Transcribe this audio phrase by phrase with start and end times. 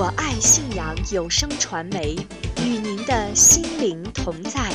[0.00, 2.14] 我爱信阳有声传媒，
[2.58, 4.70] 与您的心灵同在。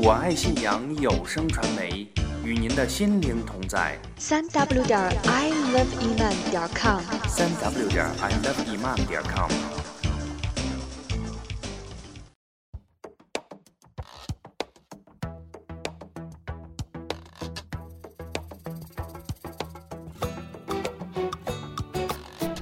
[0.00, 2.06] 我爱信阳有声传媒，
[2.44, 3.98] 与您的心灵同在。
[4.18, 9.50] 三 w 点 i love iman 点 com，三 w 点 i love iman 点 com。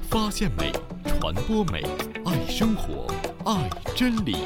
[0.09, 0.71] 发现美，
[1.19, 1.83] 传播美，
[2.25, 3.07] 爱生活，
[3.43, 4.37] 爱真理，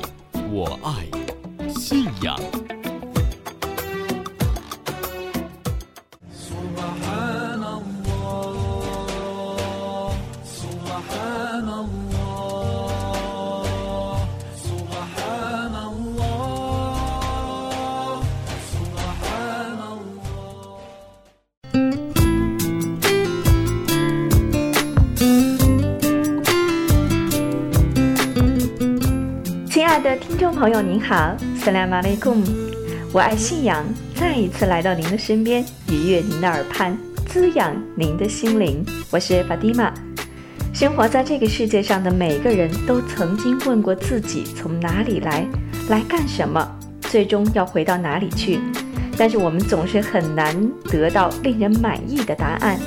[0.49, 2.39] 我爱信仰。
[30.61, 32.43] 朋友，您好，斯拉马雷贡，
[33.11, 36.95] 我爱信仰，再一次来到您的身边，愉悦您的耳畔，
[37.25, 38.85] 滋养您的心灵。
[39.09, 39.91] 我是 Fatima。
[40.71, 45.47] 生活在这个世界上的每个人都曾经问过自己：从哪里来，
[45.89, 46.63] 来干什么，
[47.01, 48.59] 最终要回到哪里去？
[49.17, 50.55] 但是我们总是很难
[50.91, 52.79] 得到令人满意的答案。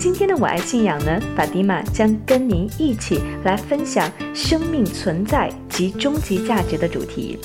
[0.00, 7.38] 今天的我爱信仰呢，法蒂玛将跟您一起来分享生命存在及终极价值的主题。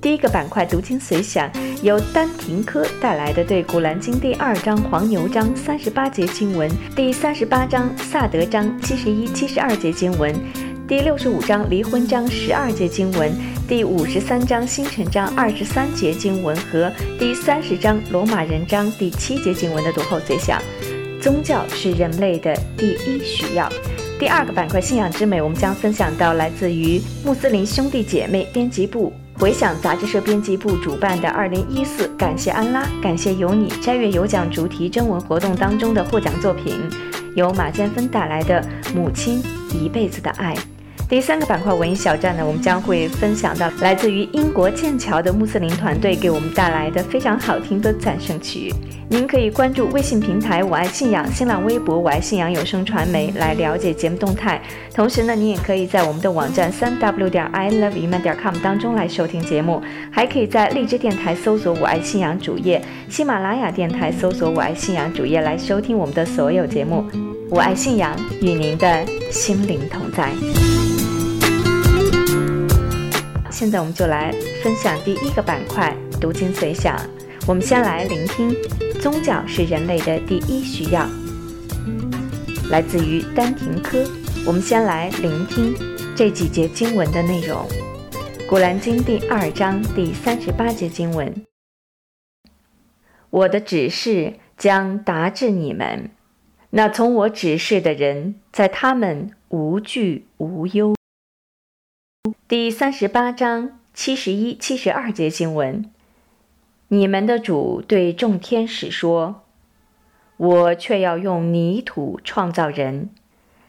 [0.00, 1.50] 第一个板块读经随想，
[1.82, 10.32] 由丹廷科带来的对《古兰经》第二章黄牛章三十八节经文，第三十八章萨德章七十一、七十二节经文，
[10.86, 13.32] 第六十五章离婚章十二节经文，
[13.66, 20.62] 第五十三章星辰章二十三节经文和第三十章罗马人章第七节经文的读后随想。
[21.20, 23.68] 宗教是人类的第一需要。
[24.18, 36.74] 第二个板块“信仰之美”，我们将分享到来自于穆斯林兄弟姐妹编辑部回响杂志社编辑部主办的二零一四“感谢安拉，感谢有你”斋月有奖主题征文活动当中的获奖作品，
[37.36, 38.60] 由马建芬带来的
[38.94, 39.40] 《母亲
[39.72, 40.54] 一辈子的爱》。
[41.08, 48.74] 第三个板块文艺小站呢，我们将会分享到来自于英国剑桥的穆斯林团队给我们带来的非常好听的赞声曲。
[49.10, 54.60] 您可以关注微信平台“我爱信仰”、新浪微博“我爱信仰有声传媒”来了解节目动态。
[54.94, 67.02] 同时呢，您也可以在我们的网站三 w 点 i love iman 点 com 当中来收听节目，还可以在荔枝电台搜索“我爱信仰”主页，喜马拉雅电台搜索“我爱信仰”主页来收听我们的所有节目。
[67.50, 70.30] 我爱信仰，与您的心灵同在。
[73.50, 74.30] 现在我们就来
[74.62, 76.94] 分享第一个板块“读经随想”。
[77.48, 78.54] 我们先来聆听
[79.00, 81.08] “宗教是人类的第一需要”，
[82.68, 84.04] 来自于丹廷科。
[84.46, 85.74] 我们先来聆听
[86.16, 87.64] 这几节经文的内容，
[88.48, 91.44] 《古兰经》第二章第三十八节经文
[93.30, 96.10] ：“我的指示将达至你们，
[96.70, 100.94] 那从我指示的人，在他们无惧无忧。”
[102.48, 105.90] 第三十八章七十一、七十二节经文：
[106.88, 109.42] 你们的主对众天使说
[110.38, 113.10] ：“我却要用泥土创造人，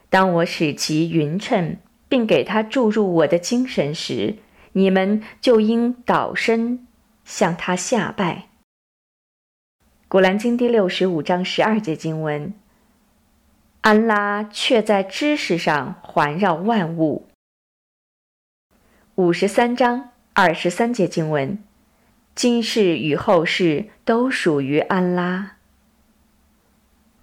[0.08, 1.76] 当我使其匀称，
[2.08, 4.36] 并给他注入我的精神时，
[4.72, 6.86] 你们就应倒身
[7.24, 8.46] 向他下拜。”
[10.08, 12.54] 古兰经第六十五章十二节经文：
[13.82, 17.26] 安拉却在知识上环绕万物。
[19.16, 21.62] 五十三章二十三节经文：
[22.34, 25.56] 今世与后世都属于安拉。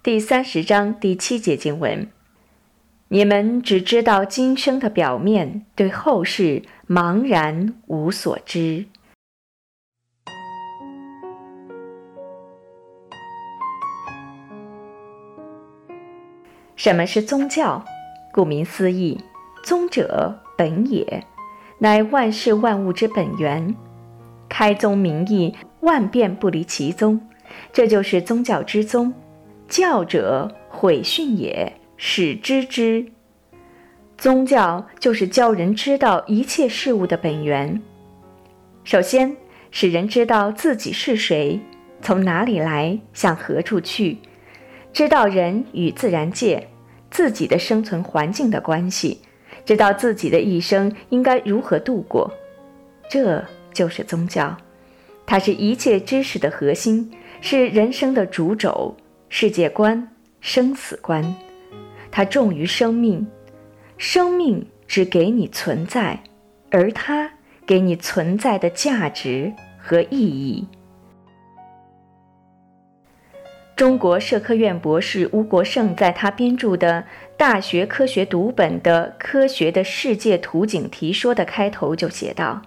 [0.02, 2.08] 第三十章第七节经文：
[3.08, 8.86] 你们只知道今生的表面，对后世茫然无所知。
[16.76, 17.84] 什么是宗教？
[18.32, 19.18] 顾名思义，
[19.64, 21.26] 宗者本也。
[21.80, 23.74] 乃万事万物之本源，
[24.48, 27.20] 开宗明义，万变不离其宗，
[27.72, 29.12] 这就是宗教之宗。
[29.68, 33.04] 教者毁训也，使知之。
[34.16, 37.80] 宗教就是教人知道一切事物的本源。
[38.82, 39.36] 首先，
[39.70, 41.60] 使人知道自己是谁，
[42.00, 44.18] 从哪里来，向何处去，
[44.92, 46.66] 知道人与自然界、
[47.10, 49.20] 自己的生存环境的关系。
[49.64, 52.32] 知道自己的一生应该如何度过，
[53.10, 54.56] 这就是宗教。
[55.26, 57.10] 它是一切知识的核心，
[57.40, 58.96] 是人生的主轴、
[59.28, 60.08] 世界观、
[60.40, 61.34] 生死观。
[62.10, 63.26] 它重于生命，
[63.98, 66.18] 生命只给你存在，
[66.70, 67.30] 而它
[67.66, 70.66] 给你存在的价值和意义。
[73.76, 77.00] 中国社科院博士吴国胜在他编著的
[77.36, 82.60] 《大学科学读本的科学的世界图景题说》的开头就写道：“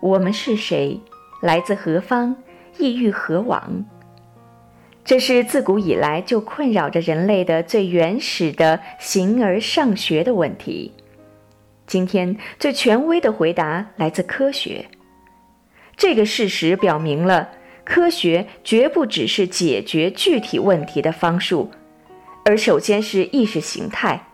[0.00, 1.00] 我们是谁？
[1.42, 2.36] 来自何方？
[2.78, 3.84] 意欲何往？”
[5.04, 10.92] 这是自古以来就困扰着人类的最原始的形而上学的问题。
[11.86, 14.84] 今天最权威的回答来自科学。
[15.96, 17.48] 这个事实表明了。
[17.84, 21.70] 科学绝不只是解决具体问题的方术，
[22.44, 24.27] 而首先是意识形态。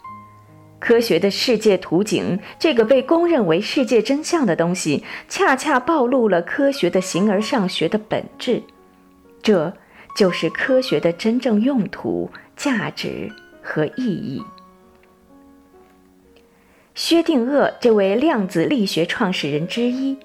[0.79, 8.63] 科学的世界图景，这个被公认为世界真相的东西，恰恰暴露了科学的形而上学的本质。
[9.43, 9.73] 这
[10.17, 13.31] 就是科学的真正用途、价值
[13.63, 14.43] 和意义。
[16.95, 20.17] 薛定谔这位量子力学创始人之一。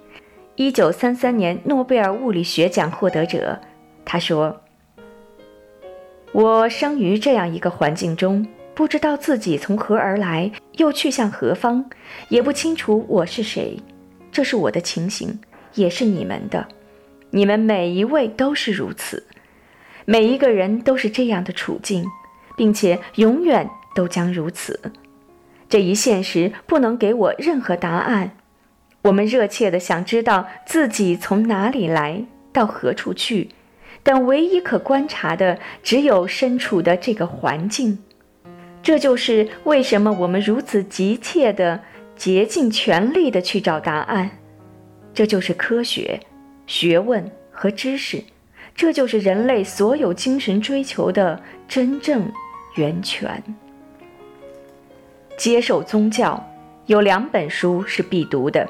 [0.56, 3.58] 一九三三年诺贝尔物理学奖获得者，
[4.04, 4.62] 他说
[6.34, 8.46] ：“我生于这样一个环境中，
[8.80, 11.84] 不知道自己从何而来，又去向何方，
[12.30, 13.78] 也不清楚我是谁。
[14.32, 15.38] 这是我的情形，
[15.74, 16.66] 也是你们的。
[17.30, 19.22] 你们每一位都是如此，
[20.06, 22.06] 每一个人都是这样的处境，
[22.56, 24.80] 并且永远都将如此。
[25.68, 28.32] 这一现实不能给我任何答案。”
[29.04, 32.24] 我们热切地想知道自己从哪里来
[32.54, 33.50] 到何处去，
[34.04, 38.00] 但唯一可观察的只有身处的这个环境。
[38.82, 41.82] 这就是为什么我们如此急切的
[42.16, 44.30] 竭尽全力的去找答案。
[45.14, 46.20] 这就是科学、
[46.66, 48.24] 学问和知识，
[48.76, 52.32] 这就是人类所有精神追求的真正
[52.76, 53.44] 源泉。
[55.38, 56.42] 接受宗教，
[56.86, 58.70] 有两本书是必读的。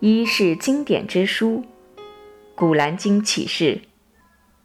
[0.00, 1.64] 一是经典之书，
[2.54, 3.80] 《古兰经》启示：“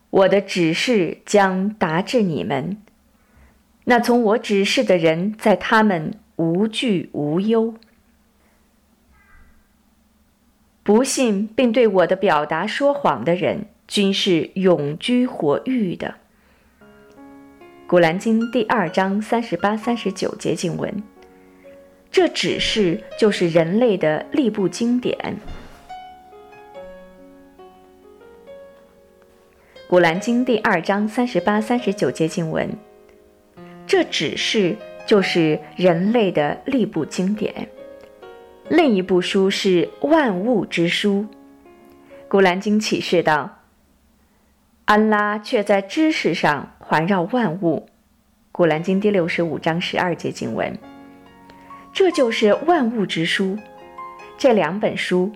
[0.09, 2.77] 我的指示将达至你们，
[3.85, 7.73] 那从我指示的人，在他们无惧无忧。
[10.83, 16.15] 不信并对我的表达说谎的人，均是永居火狱的。”
[17.93, 21.03] 《古兰经》第二章三十八、三十九节经文。
[22.09, 25.17] 这指示就是人类的历部经典，
[29.87, 32.69] 《古兰经》第二章三十八、三十九节经文。
[33.91, 37.67] 这只是就是人类的历部经典。
[38.69, 41.25] 另一部书是万物之书，
[42.29, 43.59] 《古兰经》启示道
[44.85, 47.85] ：“安拉却在知识上环绕万物。”
[48.53, 50.73] 《古兰经》第六十五章十二节经文。
[51.91, 53.57] 这就是万物之书，
[54.37, 55.29] 这两本书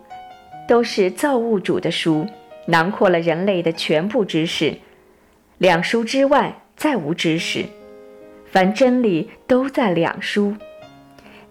[0.66, 2.26] 都是造物主的书，
[2.68, 4.78] 囊括了人类的全部知识。
[5.58, 7.66] 两书之外再无知识，
[8.56, 10.56] 凡真理都在两书。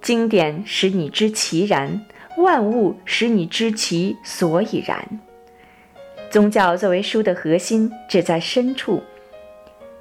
[0.01, 2.01] 经典使你知其然，
[2.39, 5.07] 万物使你知其所以然。
[6.31, 9.03] 宗教作为书的核心，只在深处。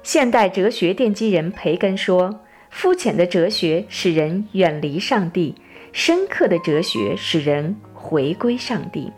[0.02, 2.40] 现代哲学奠基人培根说。
[2.70, 5.54] 肤浅的哲学使人远离上帝，
[5.92, 9.12] 深刻的哲学使人回归上帝。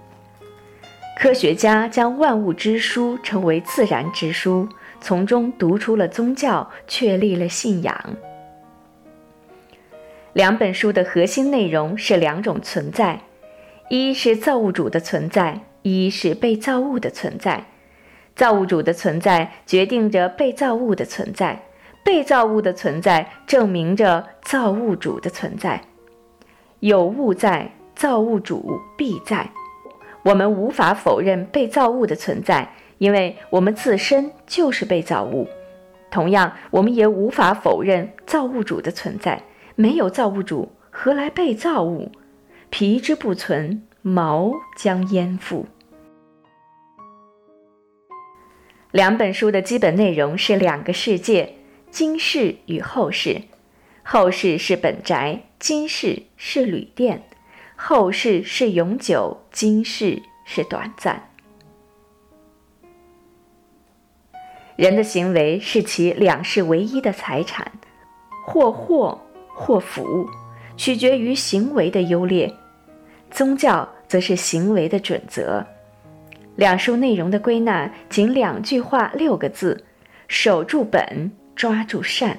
[1.17, 4.69] 科学家将万物之书称为自然之书，
[5.01, 8.17] 从中读出了宗教，确立了信仰。
[10.35, 13.19] 两本书的核心内容是两种存在：
[13.89, 17.65] 一是造物主的存在，一是被造物的存在。
[18.35, 21.63] 造物主的存在决定着被造物的存在。
[22.05, 25.81] 被造物的存在证明着造物主的存在，
[26.79, 29.51] 有物在，造物主必在。
[30.27, 35.49] 我们无法否认被造物的存在，因为我们自身就是被造物。
[36.11, 39.41] 同样，我们也无法否认造物主的存在。
[39.77, 42.11] 没有造物主，何来被造物？
[42.71, 45.67] 皮之不存，毛将焉附？
[48.91, 51.55] 两本书的基本内容是两个世界。
[51.89, 53.43] 今世与后世，
[54.03, 57.21] 后世是本宅，今世是旅店；
[57.77, 61.23] 后世是永久，今世是短暂。
[64.77, 67.71] 人的行为是其两世唯一的财产，
[68.45, 69.19] 或祸
[69.49, 70.29] 或福，
[70.77, 72.53] 取决于行为的优劣。
[73.31, 75.65] 宗教则是行为的准则。
[76.57, 79.85] 两书内容的归纳，仅两句话，六个字：
[80.27, 81.31] 守住本。
[81.55, 82.39] 抓住善，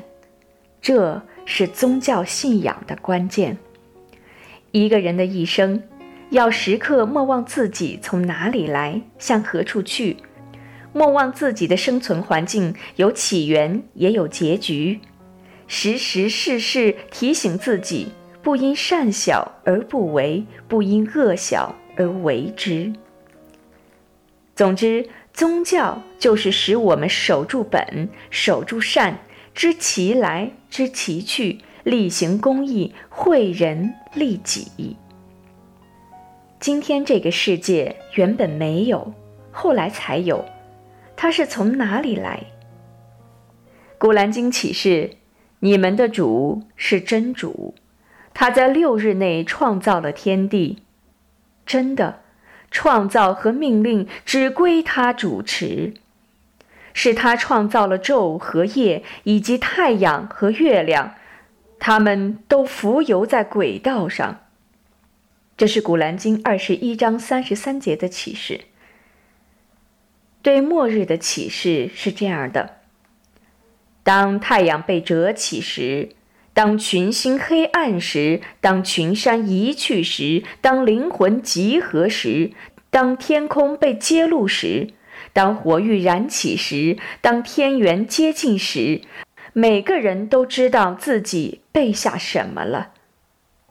[0.79, 3.57] 这是宗教信仰的关键。
[4.83, 5.81] 一个人的一生，
[6.29, 10.17] 要时刻莫忘自己从哪里来，向何处去，
[10.93, 14.99] 莫忘自己的生存环境有起源，也有结局，
[15.67, 18.09] 时时事事提醒自己，
[18.41, 22.93] 不因善小而不为，不因恶小而为之。
[24.55, 29.19] 总之，宗教就是使我们守住本，守住善，
[29.53, 34.97] 知其来，知其去，力行公义，惠人利己。
[36.59, 39.13] 今天这个世界原本没有，
[39.51, 40.43] 后来才有，
[41.15, 42.43] 它是从哪里来？
[43.97, 45.11] 古兰经启示：
[45.59, 47.75] 你们的主是真主，
[48.33, 50.79] 他在六日内创造了天地，
[51.65, 52.21] 真的。
[52.69, 55.93] 创造和命令只归他主持，
[56.93, 61.15] 是他创造了昼和夜以及太阳和月亮，
[61.79, 64.41] 他们都浮游在轨道上。
[65.55, 68.61] 这是《古兰经》二十一章三十三节的启示。
[70.41, 72.77] 对末日的启示是这样的：
[74.03, 76.09] 当太阳被折起时。
[76.53, 82.51] 当群星黑暗时，当群山移去时，当灵魂集合时，
[82.89, 84.87] 当天空被揭露时，
[85.33, 89.01] 当火欲燃起时，当天元接近时，
[89.59, 92.91] 每个人都知道自己背下什么了。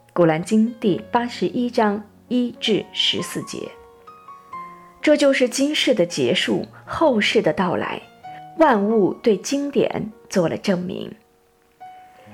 [0.12, 3.68] 《古兰经》第八十一章一至十四节。
[5.00, 8.02] 这就是今世的结束，后世的到来，
[8.58, 11.08] 万物对经典做了证明。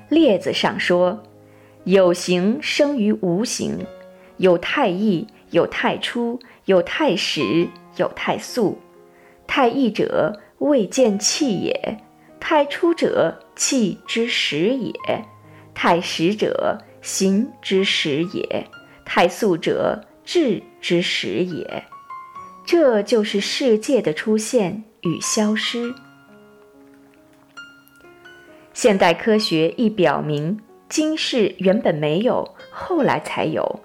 [0.09, 1.23] 列子上说
[1.85, 3.85] ：“有形生于无形，
[4.39, 8.79] 有太易，有太初，有太始，有太素。
[9.47, 11.99] 太易者，未见气也；
[12.45, 14.93] 太初者，气之始也；
[15.73, 18.67] 太始者，形之始也；
[19.05, 21.85] 太速者，智之始也。
[22.67, 25.95] 这就是世界的出现与消失。”
[28.75, 30.59] 现代科学亦表明，
[30.89, 33.81] 今世原本没有，后来才有。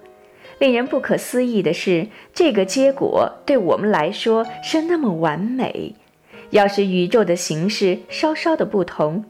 [0.57, 5.93] 令人不可思议的是，这个结果对我们来说是那么完美。
[6.51, 9.25] 要是宇宙的形式稍稍的不同，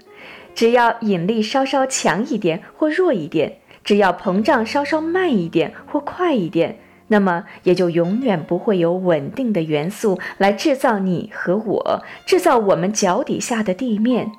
[0.54, 14.32] 只要引力稍稍强一点或弱一点，只要膨胀稍稍慢一点或快一点，那么也就永远不会有稳定的元素来制造你和我，制造我们脚底下的地面。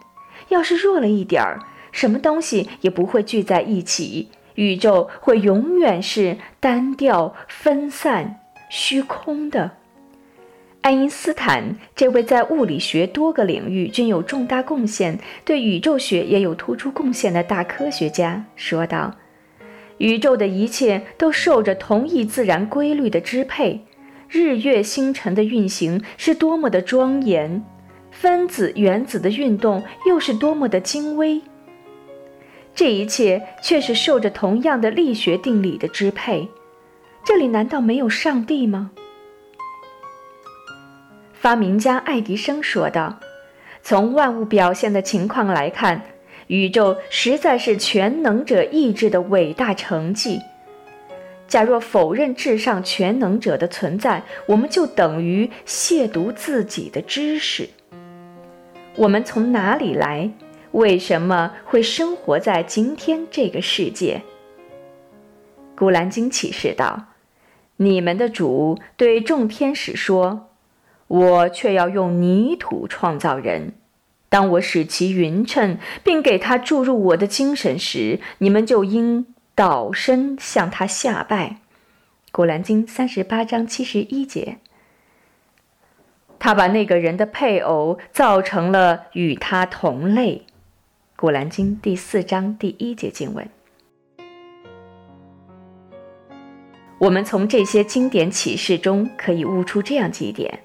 [0.48, 1.58] 要是弱了一点儿，
[1.92, 9.72] 什么东西也不会聚在一起，宇宙会永远是单调、分散、虚空的。
[10.88, 19.14] 爱因斯坦这位在物理学多个领域均有重大贡献，对宇宙学也有突出贡献的大科学家说道
[19.98, 23.82] ：“宇宙的一切都受着同一自然规律的支配，
[24.30, 27.62] 日月星辰的运行是多么的庄严。”
[28.10, 31.42] 分子、原子的运动又是多么的精微，
[32.74, 36.48] 这一切却是受着同样的力学定理的支配。
[37.26, 38.92] 这里难道没有上帝吗？
[41.40, 43.20] 发明家爱迪生说道
[43.80, 46.02] ：“从万物表现的情况来看，
[46.48, 50.40] 宇宙实在是全能者意志的伟大成绩。
[51.46, 57.68] 假若否认至上全能者的存在，我们就等于亵渎自己的知识。”
[58.96, 60.28] 我们从哪里来？
[60.72, 64.22] 为什么会生活在今天这个世界？
[65.76, 67.14] 古兰经启示道
[67.78, 70.47] ：“你们的主对众天使说，
[71.08, 73.74] 我却要用泥土创造人。
[74.28, 81.56] 当我使其匀称，并给他注入我的精神时，你们就应倒身向他下拜。”
[82.30, 84.58] 古兰经三十八章七十一节。
[86.38, 90.44] 他把那个人的配偶造成了与他同类，
[91.16, 93.48] 《古兰经》第四章第一节经文。
[96.98, 100.60] 我们从这些经典启示中可以悟出这样几点：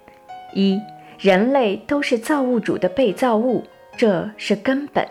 [0.53, 0.81] 一、
[1.19, 3.63] 人类都是造物主的被造物，
[3.97, 5.05] 这是根本；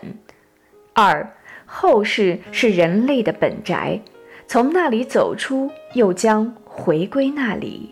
[0.93, 1.35] 二、
[1.65, 4.01] 后世是人类的本宅，
[4.47, 7.91] 从那里走出，又将回归那里；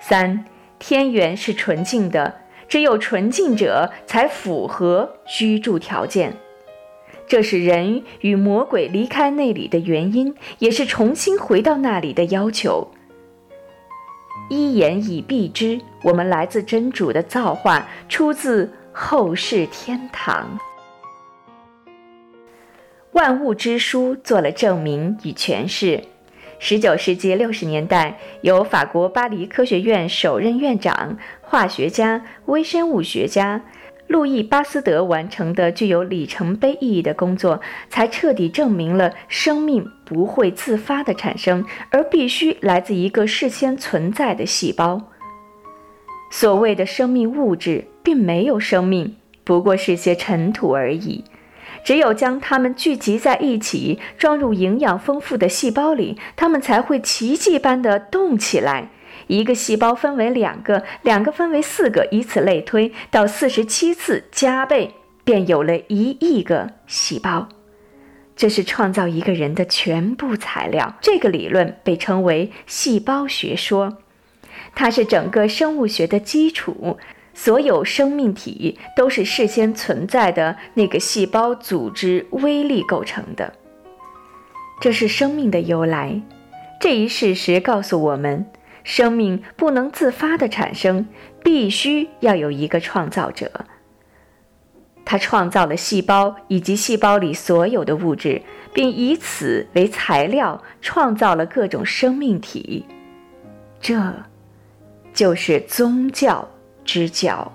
[0.00, 0.44] 三。
[0.80, 2.32] 天元是纯净的，
[2.68, 6.36] 只有纯净者才符合居住条件。
[7.26, 12.92] 这是人与魔鬼离开那里的原因，也是重新回到那里的要求。
[14.48, 20.58] 一言以蔽之，我们来自真主的造化，出自后世天堂。
[23.12, 26.02] 万物之书做了证明与诠释。
[26.60, 33.62] 十九世纪六十年代，由法国巴黎科学院首任院长、化学家、微生物学家
[34.08, 37.60] 路易·巴斯德完成的具有里程碑意义的工作，
[37.90, 45.02] 才彻底证明了生命不会自发的产生，而必须来自一个事先存在的细胞。
[46.30, 51.24] 所谓的生命物质，并没有生命，不过是些尘土而已。
[51.84, 58.88] 只有将它们聚集在一起，装入营养丰富的细胞里，它们才会奇迹般地动起来。
[59.28, 67.48] 一个细胞分为两个，两个分为四个，以此类推，到四十七次加倍，便有了一亿个细胞。
[68.34, 70.96] 这是创造一个人的全部材料。
[71.00, 73.98] 这个理论被称为细胞学说，
[74.74, 76.98] 它是整个生物学的基础。
[77.34, 83.52] 所有生命体都是事先存在的那个细胞组织微粒构成的，
[84.80, 86.20] 这是生命的由来。
[86.80, 88.44] 这一事实告诉我们，
[88.88, 91.06] 生命不能自发的产生，
[91.44, 93.66] 必须要有一个创造者。
[95.04, 98.40] 他创造了细胞以及细胞里所有的物质，
[98.72, 102.86] 并以此为材料创造了各种生命体。
[103.78, 104.24] 这，
[105.12, 106.48] 就是宗教。
[106.82, 107.52] 之教，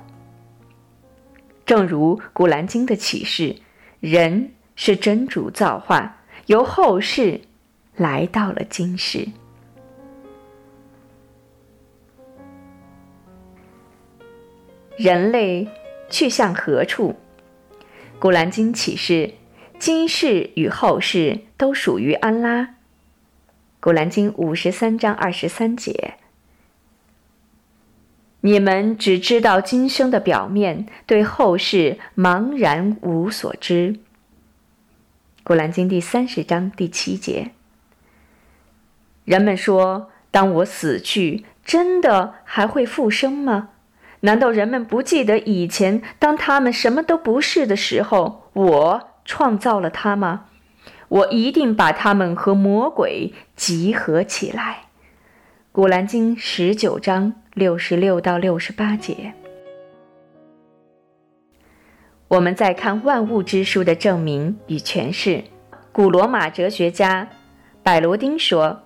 [1.66, 3.56] 正如《古兰经》的启示，
[4.00, 7.42] 人是真主造化，由后世
[7.96, 9.28] 来到了今世。
[14.98, 15.68] 人类
[16.10, 17.16] 去向何处？
[18.20, 19.34] 《古兰经》启示，
[19.80, 22.62] 今世与后世都属于安拉。
[23.80, 26.14] 《古兰经》五十三章二十三节。
[28.42, 34.00] 你们只知道今生的表面，对后世茫然无所知。
[35.44, 37.52] 古兰经第三十章第七节。
[39.26, 43.70] 人们说：“当我死去，真的还会复生吗？
[44.24, 50.48] 难道人们不记得以前，当他们什么都不是的时候，我创造了他吗？
[51.08, 54.86] 我一定把他们和魔鬼集合起来。”
[55.72, 57.36] 古兰经十九章。
[57.54, 59.32] 六十六到六十八节，
[62.30, 65.44] 我们再看万物之书的证明与诠释。
[65.92, 67.30] 古罗马哲学家
[67.84, 68.82] 柏罗丁说：“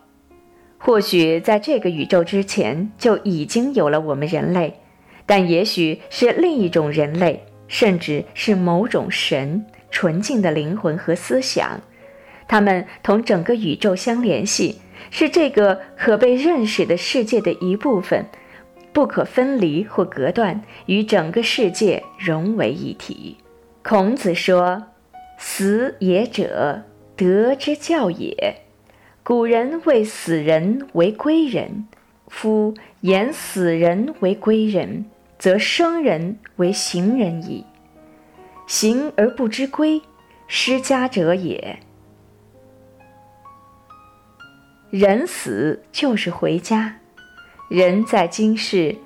[0.77, 4.81] 或许在这个宇宙之前就已经有了我们人类，
[5.27, 11.79] 但也许是另一种人类，甚至是某种神，纯净的灵魂和思想，
[12.47, 14.79] 他们同整个宇宙相联系，
[15.11, 18.25] 是这个可被认识的世界的一部分。”
[18.93, 23.37] 不可分离或隔断，与整个世界融为一体。
[23.83, 24.87] 孔子说
[25.37, 26.81] ：“死也者，
[27.15, 28.55] 德之教也。
[29.21, 31.85] 古人谓死人为归人，
[32.27, 35.05] 夫言死人为归人，
[35.47, 37.65] 则生人为行人矣。
[38.67, 40.01] 行而不知归，
[40.45, 41.79] 失家者也。
[44.89, 46.97] 人死就是回家。”
[47.71, 48.97] 人在今世，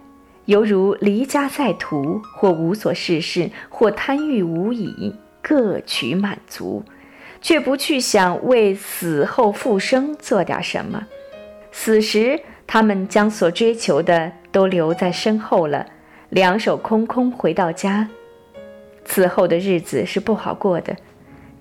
[0.46, 6.84] 犹如离家在途，或无所事事，或贪欲无已，各取满足，
[7.40, 11.06] 却不去想为死后复生做点什么。
[11.72, 15.86] 死时，他们将所追求的都留在身后了，
[16.32, 18.10] 两手空空回到家。
[19.04, 20.96] 此后的日子是不好过的，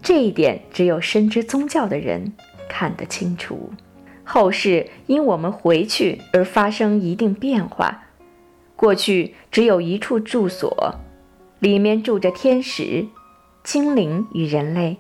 [0.01, 2.33] 这一点只有深知宗教的人
[2.69, 3.73] 看得清楚。
[4.23, 8.05] 后世因我们回去而发生一定变化。
[8.77, 10.95] 过去只有一处住所，
[11.59, 13.05] 里面住着天使、
[13.65, 14.99] 精灵与人类，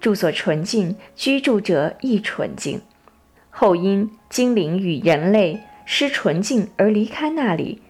[0.00, 2.80] 住所纯净，居住者亦纯净。
[3.50, 7.80] 后因精灵与人类失纯净而离开那里。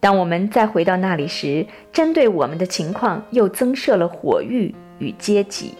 [0.00, 5.74] 当我们再回到那里时，针对我们的情况又增设了火域与阶级。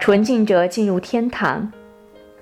[0.00, 1.72] 纯净者进入天堂。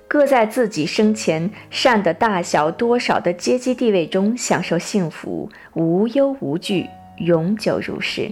[0.09, 8.31] 各在自己生前善的大小多少的阶级地位中享受幸福，无忧无惧，永久如是。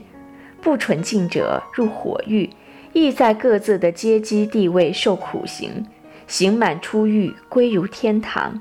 [0.61, 2.49] 不纯净者入火狱，
[2.93, 5.85] 亦在各自的阶级地位受苦刑，
[6.27, 8.57] 刑满出狱归入天堂。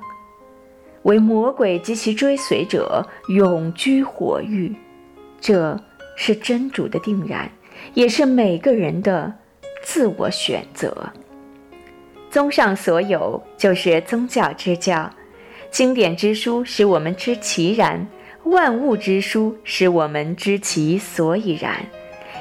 [1.05, 4.75] 为魔鬼及其追随者永居火狱，
[5.41, 5.79] 这
[6.17, 7.51] 是真主的定然，
[7.95, 9.33] 也是每个人的
[9.83, 11.11] 自我选择。
[12.31, 15.09] 综上所有，就是宗教之教，
[15.71, 18.07] 经典之书使我们知其然，
[18.45, 21.85] 万物之书使我们知其所以然。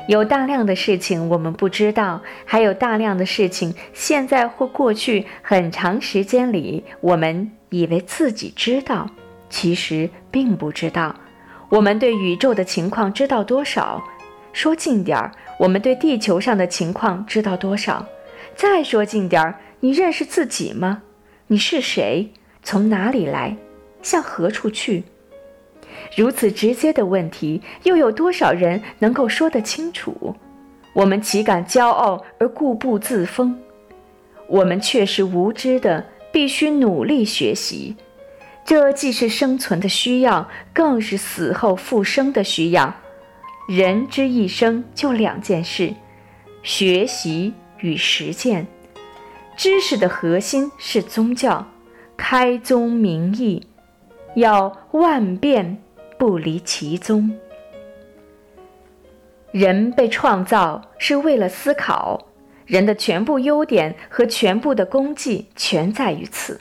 [0.08, 9.10] 有大量的事情我们不知道，还有大量的事情现在或过去很长时间里，我们以为自己知道，
[9.50, 11.16] 其实并不知道。
[11.70, 14.04] 我们对宇宙的情况知道多少？
[14.52, 18.06] 说近点儿，我们对地球上的情况知道多少？
[18.56, 21.02] 再说近点儿，你认识自己吗？
[21.48, 22.30] 你是谁？
[22.62, 23.56] 从哪里来？
[24.02, 25.06] 向何处去？
[26.16, 30.36] 如此直接的问题，又有多少人能够说得清楚？
[30.94, 33.58] 我们岂敢骄傲而固步自封？
[34.48, 37.96] 我们却是无知的，必须努力学习。
[38.64, 42.94] 这既是生存的需要，更是死后复生的需要。
[43.68, 45.94] 人之一生就两件事：
[46.62, 48.68] 学习与实践。
[49.58, 51.66] 知识的核心是宗教，
[52.16, 53.66] 开宗明义，
[54.36, 55.83] 要万变。
[56.18, 57.32] 不离其宗。
[59.52, 62.28] 人被创造是为了思考，
[62.66, 66.60] 人的全部优点和全部的功绩全在于此。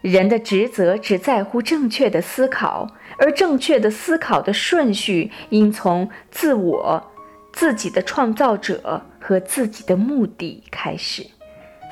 [0.00, 7.12] 人的职责只在乎正确的思考，而正确的思考的顺序应从自我、
[7.52, 11.24] 自己的创造者和自己的目的开始，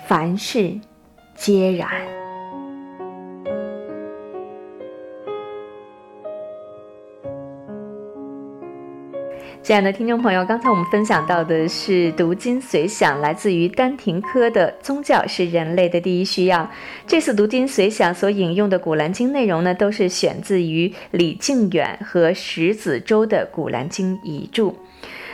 [0.06, 0.80] 凡事
[1.36, 2.19] 皆然。
[9.62, 16.68] 亲爱的听众朋友，刚才我们分享到的是读经随想，来自于丹廷科的“宗教是人类的第一需要”。
[17.06, 24.72] 这次读经随想所引用的《古兰经》内容呢，都是选自于李靖远和石子洲的《古兰经》遗著。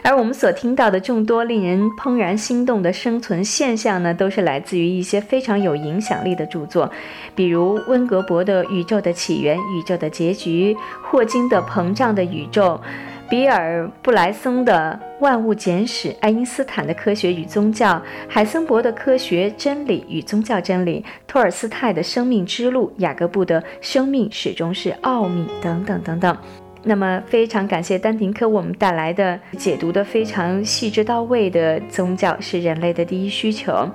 [0.03, 6.91] 而我们所听到的众多令人怦然心动的生存现象呢，都是来自于一些非常有影响力的著作，
[7.37, 12.81] 比如温格博的《宇宙的起源》《宇宙的结局》，霍金的《膨胀的宇宙》。
[13.29, 17.95] 比尔·布莱森的《万物简史》，爱因斯坦的《科学与宗教》，
[18.29, 26.37] 海森伯的《科学真理与宗教真理》，托尔斯泰的《生命之路》，雅各布的《生命始终是奥秘》等等等等。
[26.85, 33.91] 那么，非常感谢丹廷科为我们带来的解读的非常细致到位的宗教是人类的第一需求。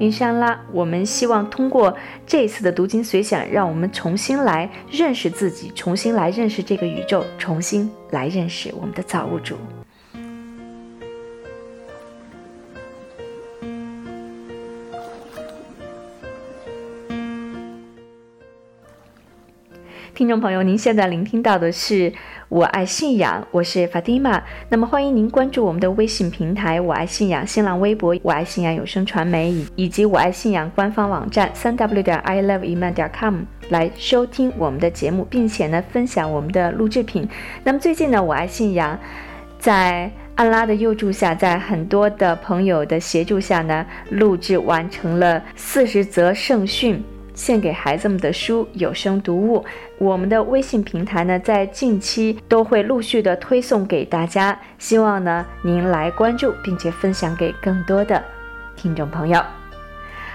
[0.00, 1.94] 云山拉，我们希望通过
[2.26, 9.56] 这次的读经随想，让我们重新来认识自己，重新来认识这个宇宙，重新来认识我们的造物主。
[20.20, 22.12] 听众朋友，您现在聆听到的是。
[22.50, 24.42] 我爱信仰，我是 Fatima。
[24.68, 37.26] 那么欢迎您关注我们的微信平台“我爱信仰”、新浪微博“我爱信仰有声传媒”以以及“我爱信仰”官方网站三 w 点 i love iman 点 com 来收听我们的节目，并且呢分享我们的录制品。
[37.64, 38.98] 那么最近呢，我爱信仰
[39.58, 47.02] 在安拉的佑助下，在很多的朋友的协助下呢，录制完成了四十则圣训。
[47.34, 49.64] 献给孩子们的书有声读物，
[49.98, 58.22] 我们的微信平台呢，在近期都会陆续的推送给大家，希望呢您来关注，并且分享给更多的
[58.76, 59.42] 听众朋友。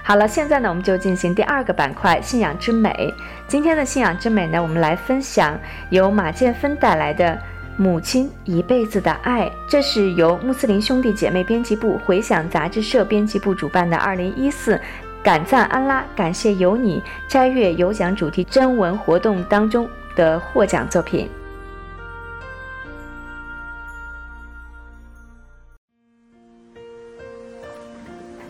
[0.03, 3.11] 好了，现在呢，我们就进行第二个板块——信仰之美。
[3.47, 7.33] 今天的信仰之美呢，我们来分享由马建芬带来的
[7.75, 14.79] 《母亲一辈子的爱》，这是由穆斯林兄弟姐妹编辑部、回响杂志社编辑部主办的二零一四。
[15.25, 17.01] 感赞安拉，感谢有你！
[17.27, 21.27] 斋月有奖主题征文活动当中的获奖作品。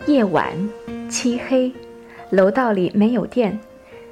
[0.04, 0.52] 夜晚，
[1.08, 1.72] 漆黑，
[2.28, 3.58] 楼道里没有电，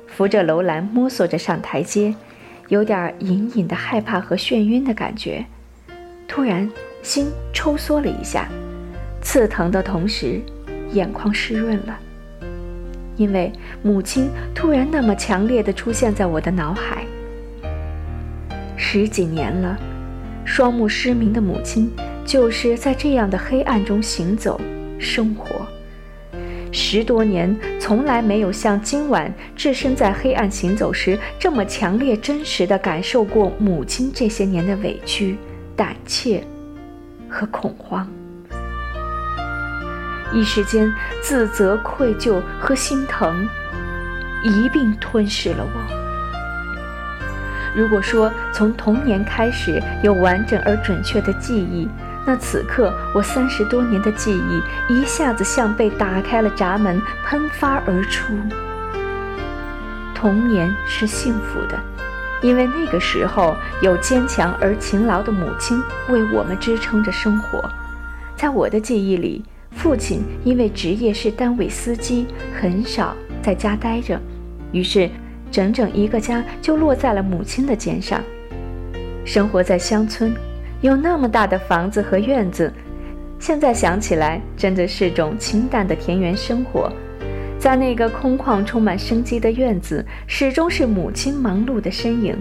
[0.07, 2.14] 扶着楼栏摸索着上台阶，
[2.68, 5.44] 有点隐隐的害怕和眩晕的感觉。
[6.27, 6.72] 突然，
[7.03, 8.48] 心抽缩了一下，
[9.20, 10.40] 刺疼的同时，
[10.92, 11.98] 眼眶湿润了。
[13.16, 17.05] 因为母亲突然那么强烈的出现在我的脑海。
[18.77, 19.79] 十几年了，
[20.44, 21.90] 双目失明的母亲
[22.24, 24.61] 就是在这样的黑暗中行走、
[24.98, 25.66] 生活。
[26.72, 35.37] 十多年，从来没有像今晚置身在黑暗行走时这么强烈、真实的感受过母亲这些年的委屈、
[35.77, 36.42] 胆怯
[37.29, 38.09] 和恐慌。
[40.35, 40.92] 一时间，
[41.23, 43.49] 自责、愧疚和心疼
[44.42, 46.05] 一并吞噬了我。
[47.75, 51.88] 如果说从童年开始有完整而准确的记忆，
[52.27, 58.35] 那此刻我三十多年的记忆一下子像被打开了闸门，喷发而出。
[60.14, 61.79] 童年是幸福的，
[62.42, 67.68] 因为那个时候有坚强而勤劳的母亲为我们支撑着生活。
[68.37, 72.26] 在我的记忆里，父亲因为职业是单位司机，
[72.58, 74.20] 很少在家待着，
[74.72, 75.10] 于是
[75.50, 78.22] 整整一个家就落在了母亲的肩上。
[79.24, 80.34] 生活在乡村，
[80.80, 82.72] 有那么大的房子和院子，
[83.38, 86.90] 现在想起来真的是种清淡的田园生活。
[87.58, 92.37] 在那个空旷、充满生机的院子，始终是母亲忙碌的身影。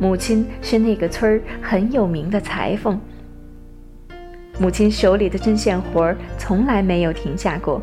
[0.00, 3.00] 母亲是那个村儿很有名的裁缝。
[4.58, 7.80] 母亲手里的针线活儿从来没有停下过。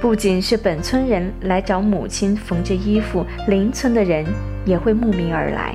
[0.00, 4.24] 不仅是本村人来找母亲缝制衣服，邻村的人
[4.64, 5.74] 也会慕名而来，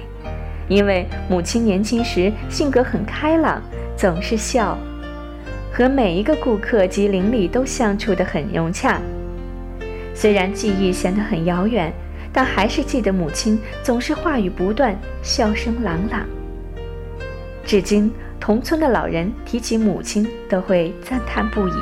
[0.68, 3.60] 因为母亲年轻时性格很开朗，
[3.98, 4.78] 总是笑，
[5.74, 9.02] 和每一个顾客及邻里都相处得很融洽。
[10.14, 11.92] 虽然记忆显得很遥远，
[12.32, 16.26] 但还是记得母亲总是话语不断，笑声朗朗。
[17.66, 21.74] 至今，同村的老人提起母亲都会赞叹不已。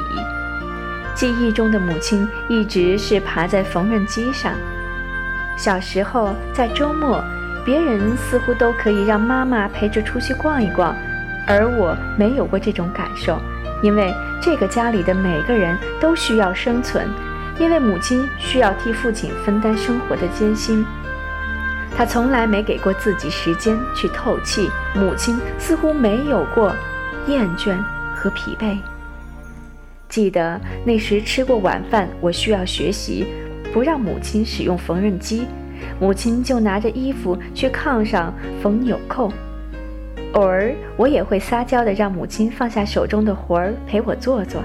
[1.15, 4.51] 记忆中的母亲一直是爬在缝纫机上。
[5.57, 7.23] 小时候，在周末，
[7.65, 10.93] 别人似乎都可以让妈妈陪着出去逛一逛，
[11.47, 13.39] 而我没有过这种感受，
[13.81, 17.07] 因为这个家里的每个人都需要生存。
[17.57, 20.85] 因为母亲需要替父亲分担生活的艰辛，
[21.99, 24.69] 他从来没给过自己时间去透气。
[24.95, 26.73] 母亲似乎没有过
[27.27, 27.77] 厌倦
[28.15, 28.77] 和疲惫。
[30.07, 33.27] 记得那时吃过晚饭，我需要学习，
[33.73, 35.45] 不让母亲使用缝纫机，
[35.99, 38.33] 母亲就拿着衣服去炕上
[38.63, 39.29] 缝纽扣。
[40.31, 44.63] 偶尔我也会撒娇的让母亲放下手中的活儿陪我做做，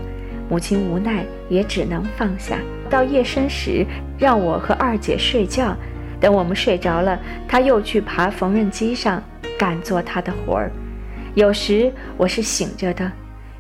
[0.49, 2.59] 母亲无奈也只能放下。
[2.89, 3.85] 到夜深时，
[4.17, 5.77] 让我和二姐睡觉。
[6.25, 9.23] 等我们睡着了，他又去爬缝纫机上
[9.59, 10.71] 干做他的活儿。
[11.35, 13.13] 有时我是醒着的，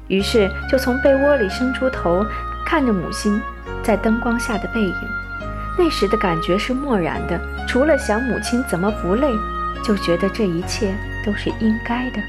[0.08, 2.24] 于是就从被窝里伸出头，
[2.64, 3.38] 看着母亲
[3.82, 4.94] 在灯光下的背影。
[5.76, 9.28] 那时的感觉是漠然的，除了想母亲怎么不累，
[9.84, 12.22] 就觉得这一切都是应该的。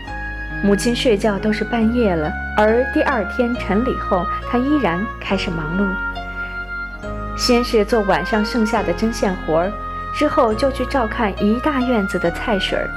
[0.62, 5.90] 母亲睡觉都是半夜了，而第二天晨礼后，她依然开始忙碌。
[7.38, 9.72] 先是做晚上剩下的针线活儿，
[10.16, 12.90] 之后就去照看一大院子的菜水儿。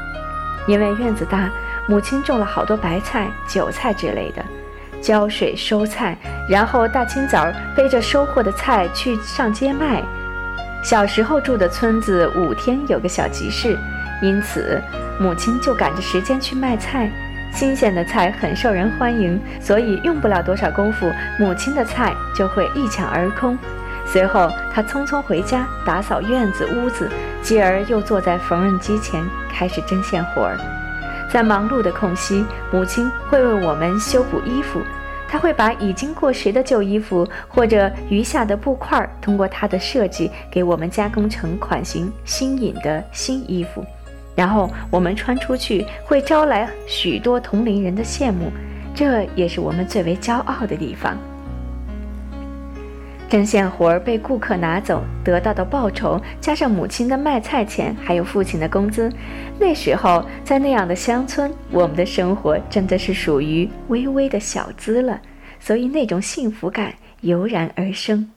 [0.66, 1.50] 因为院子大，
[1.86, 4.44] 母亲种了好多白菜、韭菜之类的，
[5.00, 6.16] 浇水、收菜，
[6.48, 10.02] 然后大清早背着收获的菜去上街卖。
[10.82, 13.76] 小时候住的村子五天有个小集市，
[14.22, 14.80] 因此
[15.18, 17.10] 母亲就赶着时间去卖菜。
[17.50, 23.58] 新鲜的菜很受人欢迎，所以用不了多少功夫，母亲的菜就会一抢而空。
[24.10, 27.10] 随后，他匆匆回家打扫院子、屋子，
[27.42, 30.58] 继而又坐在缝纫机前开始针线活儿。
[31.30, 32.42] 在忙碌的空隙，
[32.72, 34.80] 母亲会为我们修补衣服。
[35.30, 43.84] 她会把已经过时的旧衣服或者余下的布块，通过她的设计给我们加工成款型新颖的新衣服，
[44.34, 48.50] 然后我们穿出去，会招来许多同龄人的羡慕。
[48.94, 51.14] 这也是我们最为骄傲的地方。
[53.28, 59.12] 针线活儿被顾客拿走得到的报酬，加上母亲的卖菜钱，还有父亲的工资，
[59.58, 65.20] 那时候在那样的乡村，我们的生活真的是属于微微的小资了，
[65.60, 68.30] 所以那种幸福感油然而生。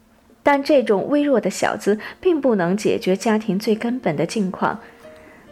[0.43, 4.77] 但这种微弱的小资并不能解决家庭最根本的境况。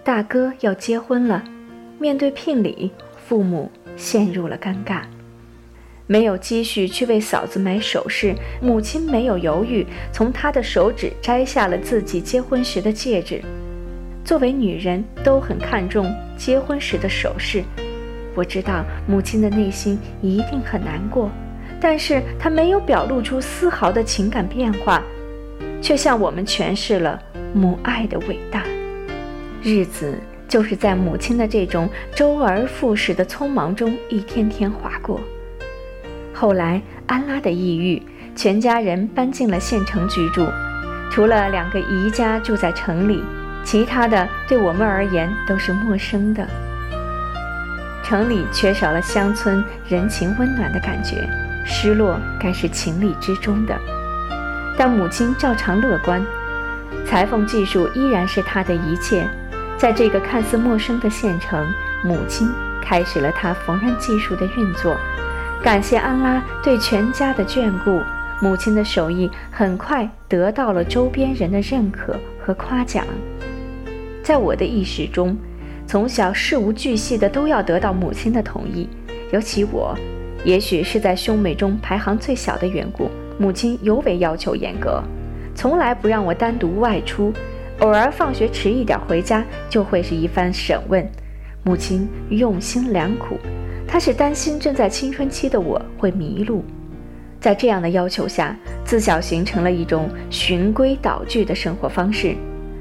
[0.03, 1.43] 大哥要结婚了，
[1.97, 2.91] 面对聘礼，
[3.27, 5.03] 父母陷入了尴尬。
[6.11, 13.39] 没有积蓄去为嫂子买首饰，母亲没有犹豫，从她的手指摘下了自己结婚时的戒指。
[14.25, 17.63] 作为女人，都很看重结婚时的首饰。
[18.33, 21.29] 我知道母亲的内心一定很难过，
[21.79, 25.03] 但是她没有表露出丝毫的情感变化，
[25.79, 27.21] 却向我们诠释了
[27.53, 28.63] 母爱的伟大。
[29.61, 30.17] 日子
[30.47, 35.21] 就是在母亲的这种周而复始的匆忙中一天天划过。
[36.39, 38.01] 后来，安拉的抑郁，
[38.33, 40.47] 全家人搬进了县城居住。
[41.11, 43.21] 除了两个姨家住在城里，
[43.61, 46.47] 其他的对我们而言都是陌生的。
[48.01, 51.29] 城里缺少了乡村人情温暖的感觉，
[51.65, 53.77] 失落该是情理之中的。
[54.77, 56.25] 但母亲照常乐观，
[57.05, 59.27] 裁缝技术依然是她的一切。
[59.77, 61.67] 在这个看似陌生的县城，
[62.01, 62.49] 母亲
[62.81, 64.95] 开始了她缝纫技术的运作。
[65.61, 67.99] 感谢安拉对全家的眷顾，
[68.41, 73.05] 母亲的手艺很快得到了周边人的认可和夸奖。
[74.23, 75.35] 在我的意识中，
[75.85, 78.87] 从小事无巨细的都要得到母亲的同意，
[79.33, 79.93] 尤其我，
[80.45, 85.03] 也许是在兄妹中排行最小的缘故，母亲尤为要求严格，
[85.53, 87.33] 从来不让我单独外出，
[87.79, 91.05] 偶尔放学迟一点回家，就会是一番审问。
[91.63, 93.37] 母亲用心良苦，
[93.91, 96.63] 他是担心正在青春期的我会迷路。
[97.41, 102.35] 在这样的要求下，自小形成了一种循规蹈矩的生活方式：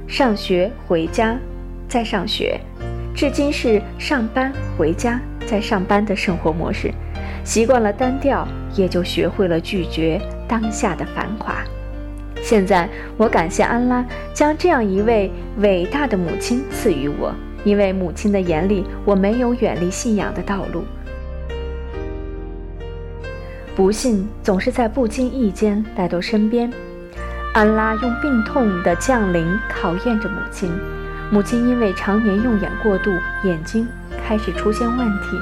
[0.07, 1.39] 上学、回家、
[1.89, 2.61] 再上学，
[3.15, 6.93] 至今是上班、回家、再上班的生活模式。
[7.43, 11.65] 习惯了单调，也就学会了拒绝当下的繁华。
[12.43, 20.85] 现在，我感谢安拉将这样一位伟大的母亲赐予我，因为母亲的眼里，我没有远离信仰的道路。
[23.79, 26.69] 不幸总是在不经意间来到身边，
[27.55, 30.69] 安拉用病痛的降临考验着母亲。
[31.31, 33.13] 母亲因为常年用眼过度，
[33.45, 33.87] 眼睛
[34.27, 35.41] 开始出现问题，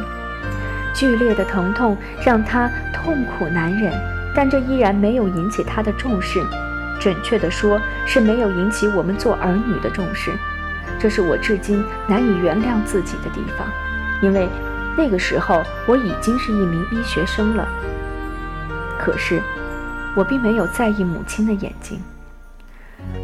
[0.93, 1.97] 剧烈的疼痛
[2.27, 3.91] 让她痛苦难忍，
[4.35, 6.45] 但这依然没有引起她的重视。
[7.01, 10.31] 准确的说，是没有引起我们做儿女的重视。
[10.99, 13.67] 这是我至今难以原谅自己的地方，
[14.21, 14.47] 因为
[14.95, 17.67] 那个时候我已经是一名医学生了。
[19.07, 19.41] 可是，
[20.17, 22.01] 我并没有在意母亲的眼睛。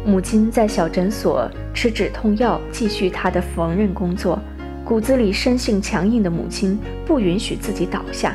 [0.05, 4.39] 母亲在小诊所吃止痛药，继续她的缝纫工作。
[4.85, 8.33] 骨子里生性强硬的母亲不允许自己倒下，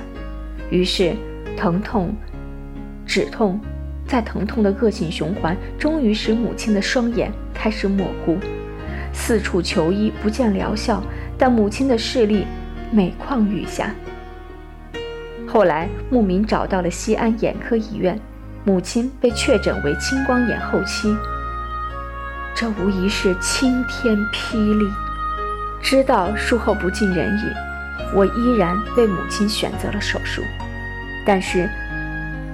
[0.71, 1.17] 于是
[1.57, 2.15] 疼痛、
[3.07, 3.59] 止痛，
[4.07, 8.37] 再疼痛的恶性循环，终于使母亲的双眼开始模糊。
[9.15, 11.03] 四处求医，不见疗效，
[11.39, 12.45] 但母亲的视力
[12.91, 13.95] 每况愈下。
[15.51, 18.21] 后来，牧民找到了西安眼科医院，
[18.65, 21.17] 母亲被确诊为青光眼后期。
[22.55, 24.87] 这无疑是晴天霹雳。
[25.81, 27.43] 知道术后不尽人意，
[28.15, 30.43] 我依然为母亲选择了手术，
[31.25, 31.67] 但是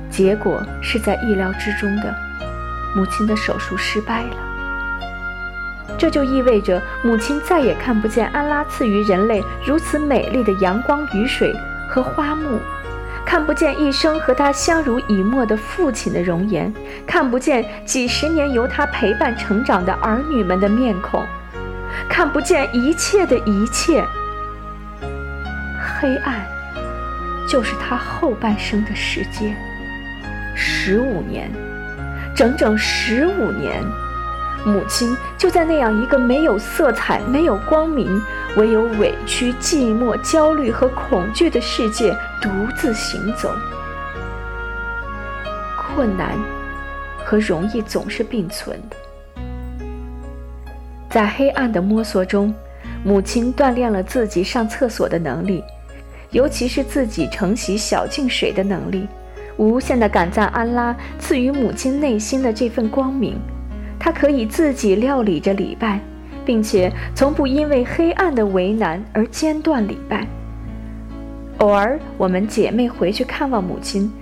[0.09, 2.15] 结果是在意料之中的，
[2.95, 4.37] 母亲的手术失败了。
[5.99, 11.53] 这就意味着母亲再也看不见安拉赐予人类如此美丽的阳光、雨水
[11.95, 12.59] 和花木。
[13.25, 16.73] 看不见一生和他相濡以沫的父亲的容颜，
[17.07, 21.25] 看不见几十年由他陪伴成长的儿女们的面孔，
[22.09, 24.05] 看不见一切的一切。
[26.01, 26.45] 黑暗，
[27.49, 29.55] 就是他后半生的世界。
[30.55, 31.51] 十五年，
[32.35, 33.83] 整整十五年。
[34.65, 38.21] 母亲就在那样一个没有色彩、没有光明、
[38.57, 43.51] 唯有委屈、寂寞、焦虑和恐惧的世界独自行走。
[45.77, 46.31] 困难
[47.25, 48.97] 和容易总是并存的。
[51.11, 52.53] 在黑暗的摸索中，
[53.05, 55.63] 母亲锻炼了自己上厕所的能力，
[56.31, 59.07] 尤其是自己承洗小净水的能力。
[59.57, 63.39] 无限的感赞安拉赐予母亲内心的这份光明。
[64.05, 65.99] 他可以自己料理着礼拜，
[66.45, 70.27] 并且从不因为黑暗的为难而间断礼拜。
[71.57, 74.13] 偶尔，我们姐妹回去看望母亲，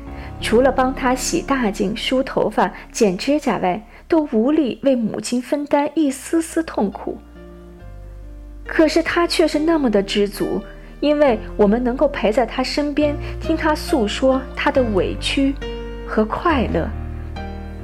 [0.40, 7.18] 除了帮她洗大镜、梳头发、剪指甲外，都无力为母亲分担一丝丝痛苦。
[8.64, 10.62] 可是她却是那么的知足，
[11.00, 15.52] 因为我们能够陪在她身边，听她诉说她的委屈
[16.06, 16.88] 和快乐。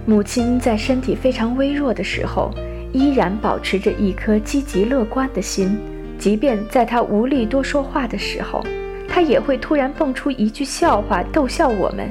[0.09, 2.51] 母亲在身体非常微弱的时候，
[2.95, 5.79] 依然保持着一颗积极乐观的心。
[6.19, 8.65] 即便在她无力多说话的时候，
[9.07, 12.11] 她也会突然蹦出一句笑话逗笑我们，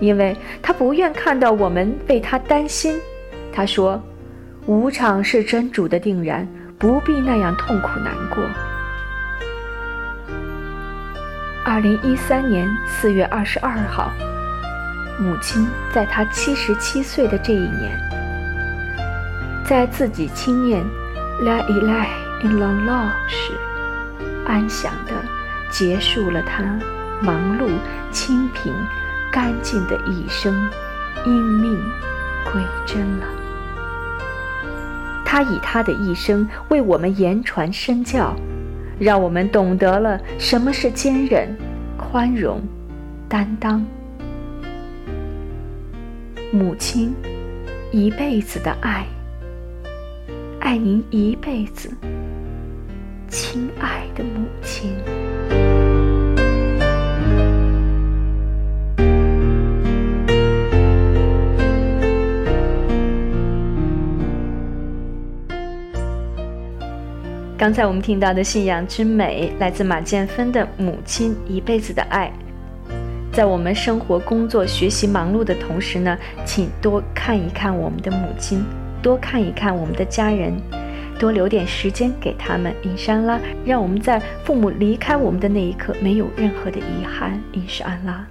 [0.00, 2.98] 因为她不愿看到我们为她担心。
[3.52, 4.02] 她说
[4.64, 8.42] ：“无常是真主的定然，不必那样痛苦难过。”
[11.66, 14.10] 二零一三年四月二十二号。
[15.18, 17.98] 母亲在她七十七岁的这一年，
[19.64, 20.84] 在自己轻念
[21.40, 22.06] “La ilaha
[22.42, 23.52] illallah” 时，
[24.46, 25.14] 安详地
[25.70, 26.78] 结束了她
[27.20, 27.68] 忙碌、
[28.10, 28.72] 清贫、
[29.32, 30.54] 干净的一生，
[31.24, 31.78] 因命
[32.44, 33.26] 归真了。
[35.24, 38.34] 他以他的一生为我们言传身教，
[38.98, 41.54] 让我们懂得了什么是坚忍、
[41.98, 42.62] 宽容、
[43.28, 43.84] 担当。
[46.56, 47.14] 母亲，
[47.92, 49.04] 一辈子的爱，
[50.58, 51.90] 爱您一辈子，
[53.28, 54.94] 亲爱的母亲。
[67.58, 72.32] 刚才我们听到的信仰之美，来自马建芬的《母亲一辈子的爱》。
[73.36, 76.16] 在我们生活、工作、学习忙碌的同时呢，
[76.46, 78.64] 请多看一看我们的母亲，
[79.02, 80.54] 多看一看我们的家人，
[81.18, 82.72] 多留点时间给他们。
[82.82, 87.38] 印山拉，让我们在父母离开我们的那一刻，没有任何的遗憾。
[87.52, 88.26] 印山拉。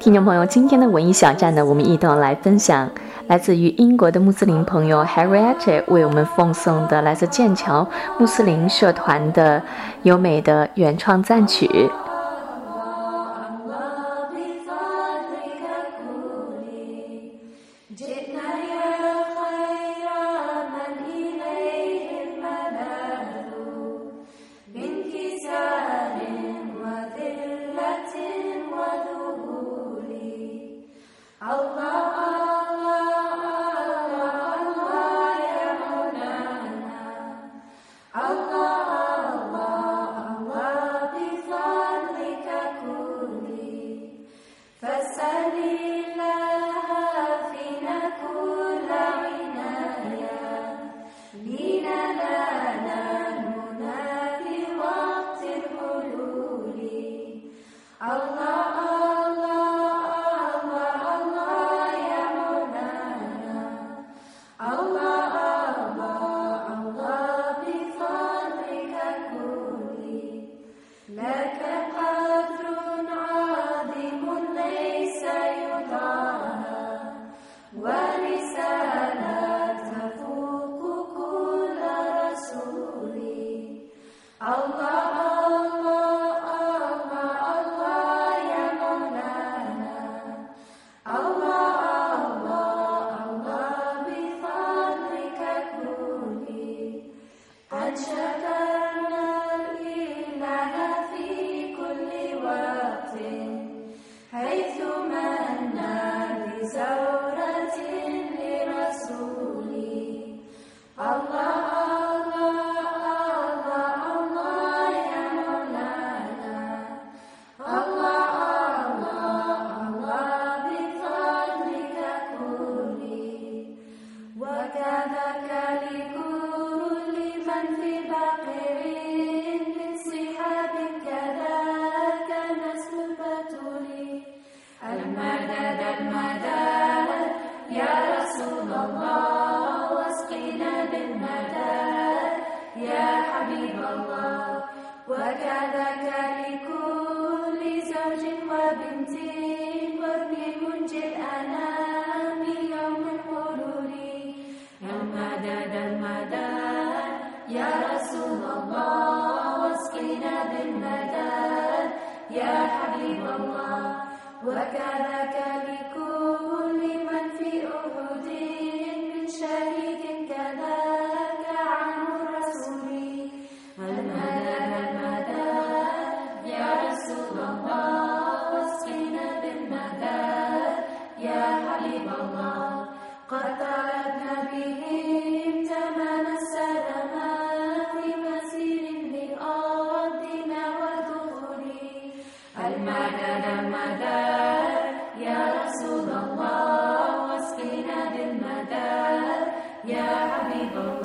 [0.00, 2.90] 听众朋友，今天的文艺小站呢，我们一同来分享
[3.26, 9.62] 来自于英国的穆斯林朋友 Harriet 为我们奉送的来自剑桥穆斯林社团的
[10.02, 11.90] 优美的原创赞曲。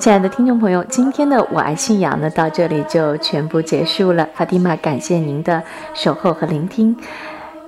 [0.00, 4.26] 亲爱的听众朋友，今天的我爱信仰呢，到这里就全部结束了。
[4.32, 6.96] 法蒂玛，感谢您的守候和聆听。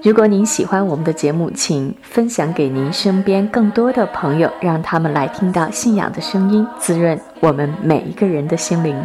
[0.01, 8.97] 如果您喜欢我们的节目，请分享给您身边更多的朋友，让他们来听到信仰的声音，滋润我们每一个人的心灵。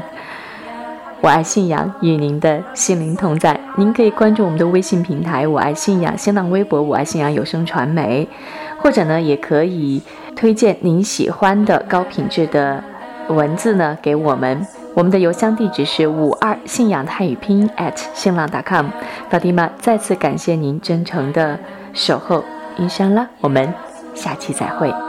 [1.20, 3.60] 我爱信仰，与您的心灵同在。
[3.76, 8.26] 您可以关注我们的微信平台“我爱信仰”，新浪微博“我爱信仰有声传媒”，
[8.80, 10.02] 或者呢，也可以
[10.34, 12.82] 推荐您喜欢的高品质的
[13.30, 14.66] 文字呢给我们。
[14.94, 18.88] 我们的邮箱地址是五二信仰泰语拼音 at 新浪 .com。
[19.30, 21.60] 法蒂玛再次感谢您真诚的
[21.94, 22.44] 守候，
[22.78, 23.72] 伊莎拉，我们
[24.16, 25.07] 下期再会。